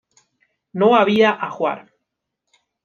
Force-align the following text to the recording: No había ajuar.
No 0.73 0.95
había 0.95 1.29
ajuar. 1.31 1.93